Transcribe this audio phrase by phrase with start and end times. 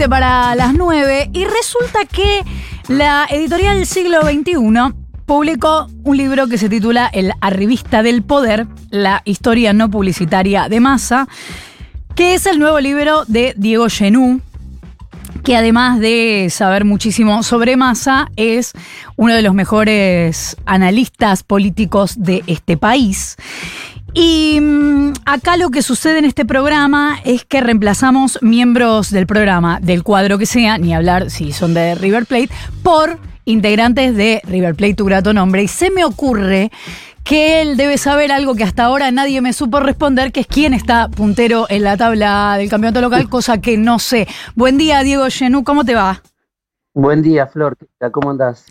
[0.00, 2.42] 20 para las 9 y resulta que
[2.88, 4.94] la editorial del siglo XXI
[5.26, 10.80] publicó un libro que se titula El Arribista del Poder, la historia no publicitaria de
[10.80, 11.28] Massa,
[12.14, 14.40] que es el nuevo libro de Diego Genú,
[15.44, 18.72] que además de saber muchísimo sobre Massa, es
[19.16, 23.36] uno de los mejores analistas políticos de este país.
[24.12, 29.78] Y mm, acá lo que sucede en este programa es que reemplazamos miembros del programa,
[29.80, 32.50] del cuadro que sea, ni hablar si son de River Plate,
[32.82, 35.62] por integrantes de River Plate, tu grato nombre.
[35.62, 36.70] Y se me ocurre
[37.24, 40.74] que él debe saber algo que hasta ahora nadie me supo responder, que es quién
[40.74, 44.26] está puntero en la tabla del campeonato local, cosa que no sé.
[44.54, 46.22] Buen día, Diego Genú, ¿cómo te va?
[46.94, 47.76] Buen día, Flor,
[48.10, 48.66] ¿cómo andás?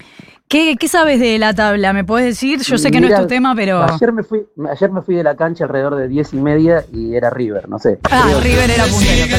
[0.49, 1.94] ¿Qué, sabes de la tabla?
[1.94, 2.59] ¿Me puedes decir?
[2.63, 3.84] Yo sé que no es tu tema, pero.
[3.84, 7.13] Ayer me, fui, ayer me fui de la cancha alrededor de 10 y media y
[7.13, 7.99] era River, no sé.
[8.09, 9.38] Ah, River era puntero.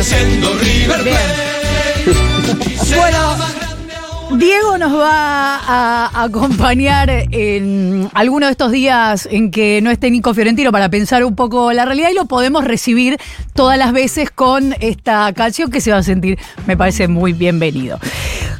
[2.97, 10.13] bueno, Diego nos va a acompañar en alguno de estos días en que no esté
[10.13, 13.19] Nico Fiorentino para pensar un poco la realidad y lo podemos recibir
[13.55, 16.39] todas las veces con esta canción que se va a sentir,
[16.69, 17.99] me parece muy bienvenido.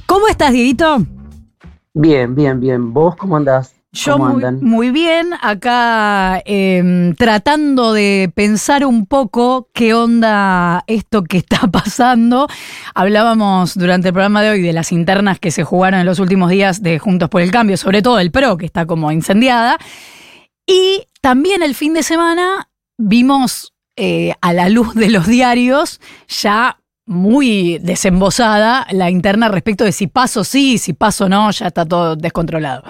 [0.07, 1.07] ¿Cómo estás, Dieguito?
[1.95, 2.93] Bien, bien, bien.
[2.93, 3.75] ¿Vos cómo andás?
[3.93, 11.63] Yo muy, bien, acá em, tratando de pensar un poco qué onda esto que está
[11.73, 12.47] pasando.
[12.95, 16.51] Hablábamos durante el programa de hoy de las internas que se jugaron en los últimos
[16.51, 19.77] días de Juntos por el Cambio, sobre todo el PRO, que está como incendiada.
[20.67, 26.80] Y también el fin de semana vimos eh, a la luz de los diarios ya
[27.11, 32.15] muy desembosada la interna respecto de si paso sí, si paso no, ya está todo
[32.15, 32.85] descontrolado.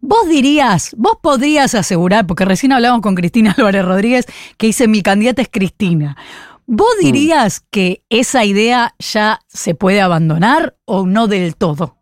[0.00, 4.26] Vos dirías, vos podrías asegurar, porque recién hablamos con Cristina Álvarez Rodríguez,
[4.58, 6.16] que dice mi candidata es Cristina.
[6.66, 7.04] ¿Vos mm.
[7.04, 11.96] dirías que esa idea ya se puede abandonar o no del todo?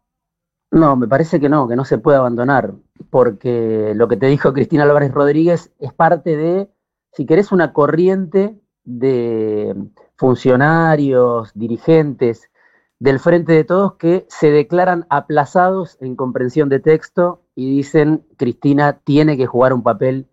[0.70, 2.72] No, me parece que no, que no se puede abandonar,
[3.10, 6.70] porque lo que te dijo Cristina Álvarez Rodríguez es parte de,
[7.12, 9.74] si querés, una corriente de
[10.18, 12.50] funcionarios, dirigentes
[12.98, 19.00] del Frente de Todos que se declaran aplazados en comprensión de texto y dicen, Cristina
[19.04, 20.26] tiene que jugar un papel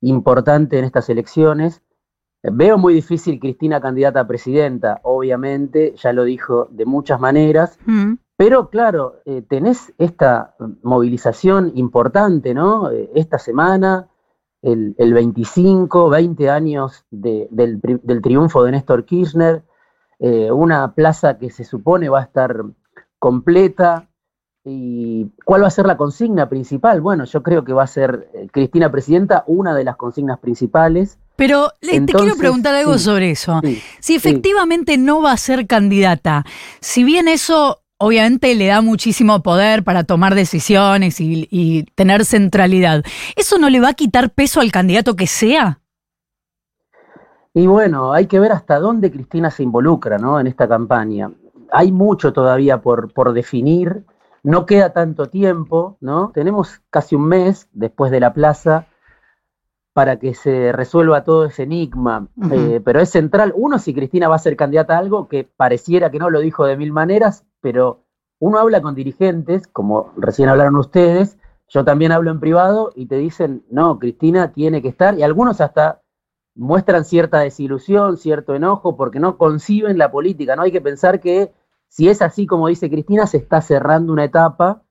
[0.00, 1.82] importante en estas elecciones.
[2.42, 8.14] Veo muy difícil Cristina candidata a presidenta, obviamente, ya lo dijo de muchas maneras, mm.
[8.36, 12.92] pero claro, eh, tenés esta movilización importante, ¿no?
[12.92, 14.08] Eh, esta semana,
[14.66, 17.80] el, 25, 20 años del,
[18.22, 19.62] triunfo de Néstor Kirchner,
[20.18, 22.64] eh, una plaza que se supone va a estar
[23.18, 24.08] completa.
[24.64, 27.00] ¿Y cuál va a ser la consigna principal?
[27.00, 31.18] Bueno, yo creo que va a ser eh, Cristina Presidenta, una de las consignas principales.
[31.36, 33.60] Pero te quiero preguntar algo sobre eso.
[34.00, 36.44] si efectivamente no va a ser candidata,
[36.80, 43.04] si bien eso obviamente le da muchísimo poder para tomar decisiones y, tener centralidad.
[43.36, 45.80] ¿Eso no le va a quitar peso al candidato que sea?
[47.54, 50.38] Y bueno, hay que ver hasta dónde Cristina se involucra ¿no?
[50.38, 51.30] en esta campaña.
[51.72, 54.04] Hay mucho todavía por, por definir,
[54.42, 56.30] no queda tanto tiempo, ¿no?
[56.32, 58.86] Tenemos casi un mes después de la plaza
[59.92, 63.54] para que se resuelva todo ese enigma, eh, pero es central.
[63.56, 66.66] Uno, si Cristina va a ser candidata a algo que pareciera que no lo dijo
[66.66, 68.04] de mil maneras, pero
[68.38, 73.16] uno habla con dirigentes, como recién hablaron ustedes, yo también hablo en privado y te
[73.16, 76.00] dicen, no, Cristina tiene que estar, y algunos hasta
[76.54, 80.62] muestran cierta desilusión, cierto enojo, porque no conciben la política, ¿no?
[80.62, 81.52] Hay que pensar que
[81.88, 84.84] si es así como dice Cristina, se está cerrando una etapa,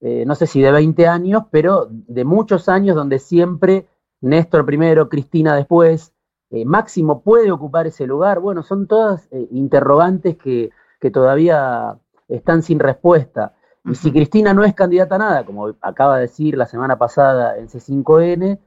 [0.00, 3.88] eh, no sé si de 20 años, pero de muchos años donde siempre
[4.22, 6.14] Néstor primero, Cristina después,
[6.48, 8.40] eh, Máximo puede ocupar ese lugar.
[8.40, 13.54] Bueno, son todas eh, interrogantes que, que todavía están sin respuesta.
[13.84, 17.58] Y si Cristina no es candidata a nada, como acaba de decir la semana pasada
[17.58, 18.60] en C5N,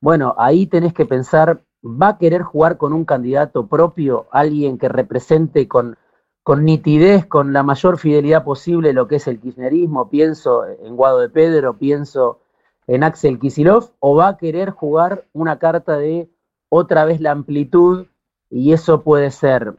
[0.00, 4.88] bueno, ahí tenés que pensar, ¿va a querer jugar con un candidato propio, alguien que
[4.88, 5.96] represente con,
[6.42, 10.08] con nitidez, con la mayor fidelidad posible lo que es el kirchnerismo?
[10.08, 12.40] Pienso en Guado de Pedro, pienso
[12.86, 16.30] en Axel Kisilov, o va a querer jugar una carta de
[16.68, 18.06] otra vez la amplitud,
[18.48, 19.76] y eso puede ser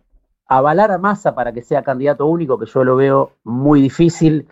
[0.47, 4.47] avalar a Massa para que sea candidato único, que yo lo veo muy difícil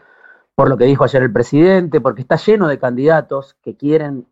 [0.56, 4.28] por lo que dijo ayer el presidente, porque está lleno de candidatos que quieren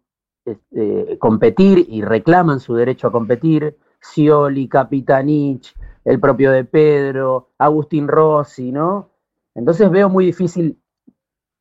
[0.46, 5.76] este, competir y reclaman su derecho a competir, Scioli, Capitanich,
[6.06, 9.10] el propio de Pedro, Agustín Rossi, ¿no?
[9.56, 10.80] Entonces veo muy difícil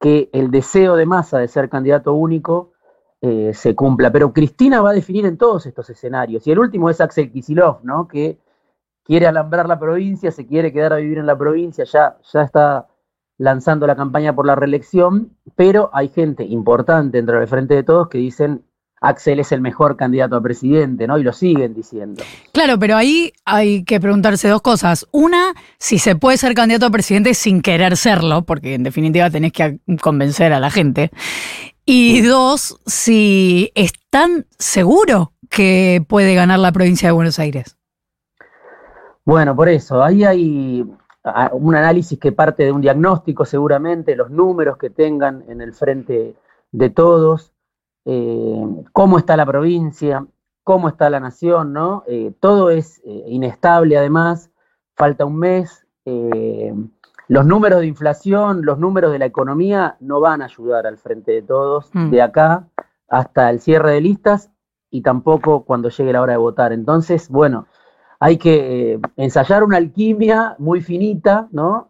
[0.00, 2.72] que el deseo de Massa de ser candidato único
[3.20, 6.88] eh, se cumpla, pero Cristina va a definir en todos estos escenarios, y el último
[6.88, 8.06] es Axel Kisilov, ¿no?
[8.06, 8.38] Que
[9.08, 12.86] quiere alambrar la provincia, se quiere quedar a vivir en la provincia, ya, ya está
[13.38, 18.08] lanzando la campaña por la reelección, pero hay gente importante dentro del Frente de Todos
[18.08, 18.64] que dicen
[19.00, 21.18] Axel es el mejor candidato a presidente, ¿no?
[21.18, 22.22] Y lo siguen diciendo.
[22.52, 25.06] Claro, pero ahí hay que preguntarse dos cosas.
[25.12, 29.52] Una, si se puede ser candidato a presidente sin querer serlo, porque en definitiva tenés
[29.52, 31.10] que convencer a la gente.
[31.86, 37.77] Y dos, si están seguro que puede ganar la provincia de Buenos Aires.
[39.28, 40.90] Bueno, por eso, ahí hay
[41.52, 46.34] un análisis que parte de un diagnóstico seguramente, los números que tengan en el frente
[46.72, 47.52] de todos,
[48.06, 50.24] eh, cómo está la provincia,
[50.64, 52.04] cómo está la nación, ¿no?
[52.06, 54.50] Eh, todo es eh, inestable además,
[54.96, 55.86] falta un mes,
[57.28, 61.32] los números de inflación, los números de la economía no van a ayudar al frente
[61.32, 62.08] de todos mm.
[62.08, 62.66] de acá
[63.08, 64.50] hasta el cierre de listas
[64.90, 66.72] y tampoco cuando llegue la hora de votar.
[66.72, 67.66] Entonces, bueno,
[68.20, 71.88] hay que ensayar una alquimia muy finita, ¿no?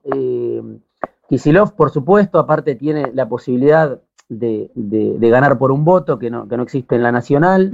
[1.29, 4.71] Kisilov, por supuesto, aparte tiene la posibilidad de,
[5.21, 7.73] ganar por un voto que no, que no existe en la nacional.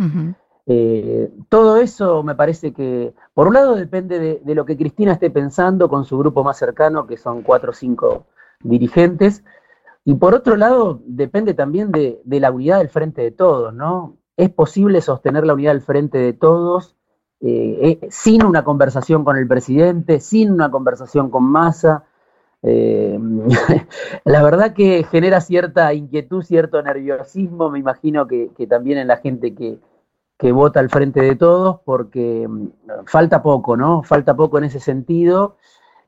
[0.67, 5.31] Eh, todo eso me parece que, por un lado, depende de, lo que Cristina esté
[5.31, 8.27] pensando con su grupo más cercano, que son cuatro o cinco
[8.63, 9.45] dirigentes,
[10.05, 14.17] y por otro lado, depende también de, la unidad del frente de todos, ¿no?
[14.37, 16.97] Es posible sostener la unidad del frente de todos
[17.47, 22.05] eh, eh, sin una conversación con el presidente, sin una conversación con Massa,
[22.63, 23.19] eh,
[24.25, 29.55] la verdad que genera cierta inquietud, cierto nerviosismo, me imagino que, también en la gente
[29.55, 29.79] que,
[30.53, 32.69] vota al frente de todos, porque mm,
[33.07, 34.03] falta poco, ¿no?
[34.03, 35.57] Falta poco en ese sentido.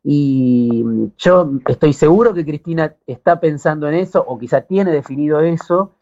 [0.03, 5.41] Y mm, yo estoy seguro que Cristina está pensando en eso, o quizá tiene definido
[5.41, 5.96] eso.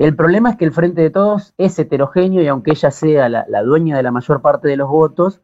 [0.00, 3.62] El problema es que el Frente de Todos es heterogéneo y aunque ella sea la,
[3.62, 5.42] dueña de la mayor parte de los votos,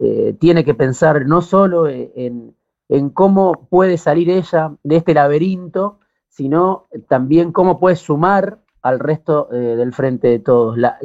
[0.00, 2.56] eh, tiene que pensar no solo en,
[2.88, 9.48] en cómo puede salir ella de este laberinto, sino también cómo puede sumar al resto
[9.52, 10.76] eh, del frente de todos.
[10.76, 10.98] La,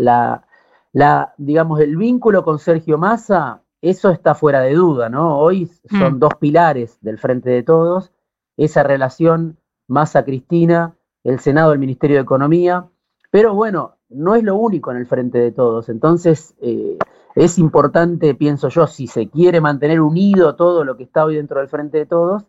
[0.91, 5.37] la, digamos, el vínculo con Sergio Massa, eso está fuera de duda, ¿no?
[5.37, 6.19] Hoy son mm.
[6.19, 8.11] dos pilares del frente de todos,
[8.57, 12.87] esa relación Massa-Cristina, el Senado, el Ministerio de Economía,
[13.31, 15.89] pero bueno, no es lo único en el frente de todos.
[15.89, 16.97] Entonces, eh,
[17.35, 21.59] es importante, pienso yo, si se quiere mantener unido todo lo que está hoy dentro
[21.59, 22.45] del frente de todos,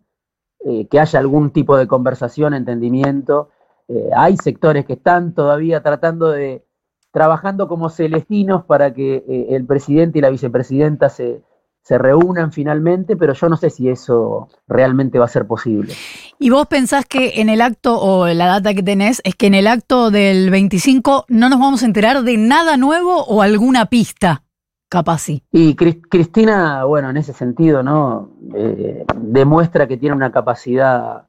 [0.65, 3.51] eh, que haya algún tipo de conversación, entendimiento.
[3.89, 6.65] Eh, hay sectores que están todavía tratando de,
[7.13, 11.43] trabajando como celestinos para que el presidente y la vicepresidenta se,
[11.89, 15.95] se reúnan finalmente, pero yo no sé si eso realmente va a ser posible.
[16.39, 19.55] ¿Y vos pensás que en el acto, o la data que tenés, es que en
[19.55, 24.43] el acto del 25 no nos vamos a enterar de nada nuevo o alguna pista?
[24.91, 25.43] capaz sí.
[25.53, 28.31] Y Cristina, bueno, en ese sentido, ¿no?
[28.55, 31.27] Eh, demuestra que tiene una capacidad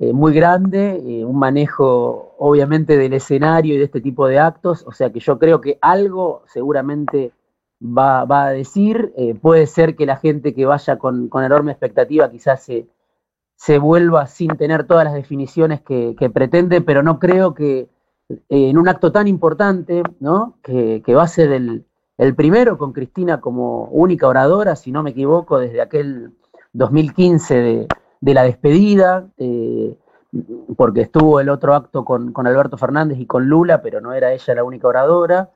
[0.00, 4.84] eh, muy grande, eh, un manejo obviamente del escenario y de este tipo de actos,
[4.84, 7.30] o sea que yo creo que algo seguramente
[7.80, 12.86] va, a decir, puede ser que la gente que vaya con, enorme expectativa quizás se,
[13.56, 17.88] se, vuelva sin tener todas las definiciones que, pretende, pero no creo que
[18.48, 20.58] en un acto tan importante, ¿no?
[20.62, 21.84] Que, que va a ser el
[22.18, 26.32] el primero con Cristina como única oradora, si no me equivoco, desde aquel
[26.72, 27.86] 2015
[28.20, 29.96] de, la despedida, eh,
[30.76, 34.54] porque estuvo el otro acto con, Alberto Fernández y con Lula, pero no era ella
[34.54, 35.50] la única oradora.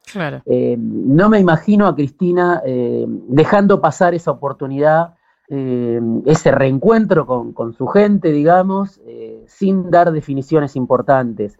[0.46, 5.14] Eh, no me imagino a Cristina eh, dejando pasar esa oportunidad,
[5.48, 9.02] ese reencuentro con, con, su gente, digamos,
[9.46, 11.58] sin dar definiciones importantes.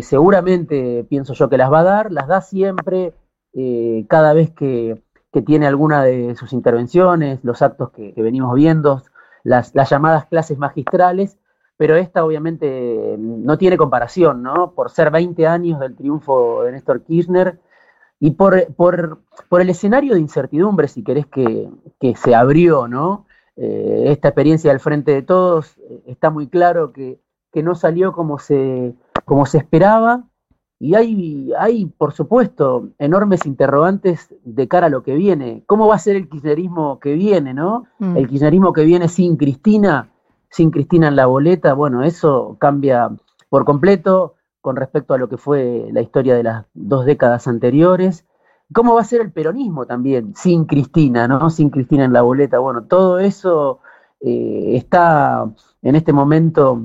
[0.00, 3.14] seguramente pienso yo que las va a dar, las da siempre
[3.58, 5.02] eh, cada vez que,
[5.44, 9.02] tiene alguna de sus intervenciones, los actos que, venimos viendo,
[9.44, 11.36] las, llamadas clases magistrales,
[11.76, 14.72] pero esta obviamente no tiene comparación, ¿no?
[14.72, 17.58] Por ser 20 años del triunfo de Néstor Kirchner
[18.18, 19.20] y por, por,
[19.60, 21.68] el escenario de incertidumbre, si querés, que,
[22.16, 23.26] se abrió, ¿no?
[23.56, 27.20] Eh, esta experiencia del Frente de Todos, eh, está muy claro que,
[27.52, 30.24] que no salió como se, como se esperaba
[30.78, 35.62] y hay, hay, por supuesto, enormes interrogantes de cara a lo que viene.
[35.66, 37.84] ¿Cómo va a ser el kirchnerismo que viene, no?
[37.98, 38.16] Mm.
[38.16, 40.10] El kirchnerismo que viene sin Cristina,
[40.56, 43.10] sin Cristina en la boleta, bueno, eso cambia
[43.50, 48.24] por completo con respecto a lo que fue la historia de las dos décadas anteriores.
[48.72, 51.50] ¿Cómo va a ser el peronismo también sin Cristina, no?
[51.50, 52.58] Sin Cristina en la boleta.
[52.58, 53.80] Bueno, todo eso
[54.20, 55.44] eh, está
[55.82, 56.80] en este momento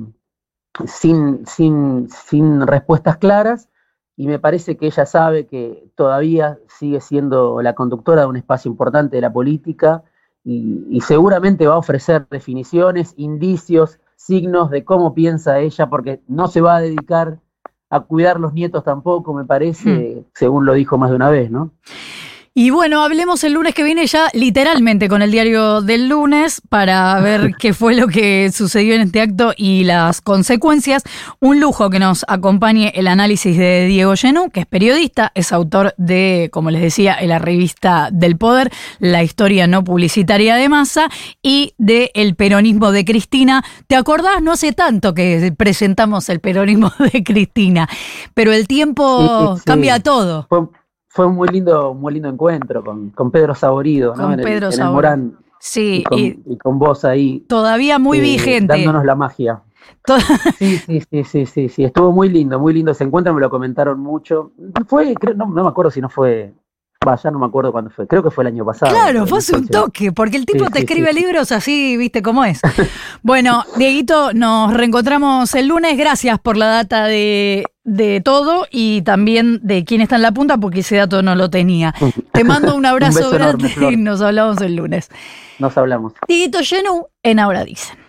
[0.85, 3.69] sin, sin, sin respuestas claras
[4.17, 8.69] y me parece que ella sabe que todavía sigue siendo la conductora de un espacio
[8.69, 10.03] importante de la política
[10.43, 16.61] y, seguramente va a ofrecer definiciones, indicios, signos de cómo piensa ella, porque no se
[16.61, 17.39] va a dedicar
[17.89, 20.25] a cuidar los nietos tampoco, me parece, hmm.
[20.33, 21.71] según lo dijo más de una vez, ¿no?
[22.53, 27.17] Y bueno, hablemos el lunes que viene ya literalmente con el diario del lunes para
[27.21, 31.03] ver qué fue lo que sucedió en este acto y las consecuencias.
[31.39, 35.93] Un lujo que nos acompañe el análisis de Diego Genú, que es periodista, es autor
[35.95, 41.09] de, como les decía, en la revista del Poder, la historia no publicitaria de masa
[41.41, 43.63] y de El peronismo de Cristina.
[43.87, 44.41] ¿Te acordás?
[44.41, 47.87] No hace tanto que presentamos el peronismo de Cristina,
[48.33, 50.49] pero el tiempo cambia todo
[51.13, 54.31] fue un muy lindo, muy lindo encuentro con, con Pedro Saborido, ¿no?
[54.31, 55.37] En Pedro el, Morán.
[55.59, 57.41] Sí, y con, vos ahí.
[57.49, 58.73] Todavía muy eh, vigente.
[58.73, 59.61] Dándonos la magia.
[60.57, 63.49] Sí, sí, sí, sí, sí, sí, estuvo muy lindo, muy lindo ese encuentro, me lo
[63.49, 64.51] comentaron mucho.
[64.87, 66.53] Fue, no, no me acuerdo si no fue
[67.03, 68.05] Vaya, no me acuerdo cuándo fue.
[68.05, 68.91] Creo que fue el año pasado.
[68.91, 72.61] Claro, fue un toque, porque el tipo te escribe libros así, viste cómo es.
[73.23, 75.97] bueno, Dieguito, nos reencontramos el lunes.
[75.97, 80.57] Gracias por la data de, de todo y también de quién está en la punta,
[80.57, 81.93] porque ese dato no lo tenía.
[82.33, 85.09] Te mando un abrazo grande y nos hablamos el lunes.
[85.59, 86.13] Nos hablamos.
[86.27, 88.00] Dieguito Genú en Ahora Dicen.